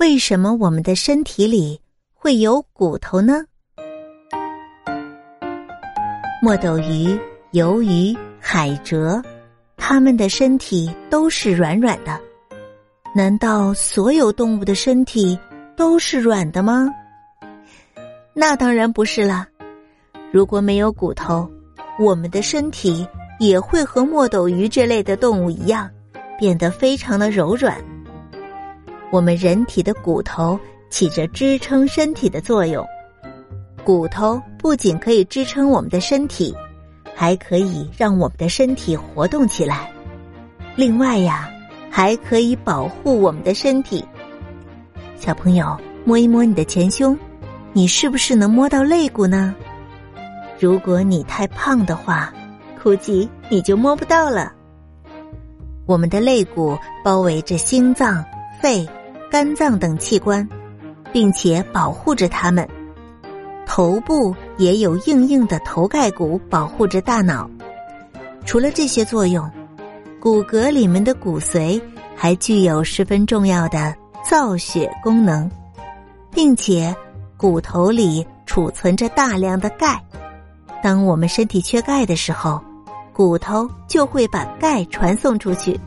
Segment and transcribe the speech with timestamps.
[0.00, 1.78] 为什么我们的身体里
[2.14, 3.44] 会有骨头呢？
[6.42, 7.20] 墨斗鱼、
[7.52, 9.22] 鱿鱼、海蜇，
[9.76, 12.18] 它们的身体都是软软的。
[13.14, 15.38] 难道所有动物的身体
[15.76, 16.88] 都是软的吗？
[18.32, 19.46] 那当然不是啦。
[20.32, 21.46] 如果没有骨头，
[21.98, 23.06] 我们的身体
[23.38, 25.90] 也会和墨斗鱼这类的动物一样，
[26.38, 27.76] 变得非常的柔软。
[29.10, 30.58] 我们人体的骨头
[30.88, 32.84] 起着支撑身体的作用。
[33.84, 36.54] 骨头不仅可以支撑我们的身体，
[37.14, 39.90] 还可以让我们的身体活动起来。
[40.76, 41.50] 另外呀，
[41.90, 44.04] 还可以保护我们的身体。
[45.16, 47.18] 小朋友，摸一摸你的前胸，
[47.72, 49.54] 你是不是能摸到肋骨呢？
[50.58, 52.32] 如果你太胖的话，
[52.82, 54.52] 估计你就摸不到了。
[55.86, 58.24] 我们的肋骨包围着心脏、
[58.60, 58.88] 肺、
[59.30, 60.46] 肝脏等器官，
[61.12, 62.68] 并且保护着它们。
[63.64, 67.48] 头部也有硬硬的头盖骨保护着大脑。
[68.44, 69.48] 除了这些作用，
[70.20, 71.80] 骨骼里面的骨髓
[72.16, 73.94] 还具有十分重要的
[74.28, 75.48] 造血功能，
[76.32, 76.92] 并且
[77.36, 80.02] 骨头里储存着大量的钙。
[80.82, 82.60] 当我们身体缺钙的时候，
[83.12, 85.78] 骨头就会把钙传送出去。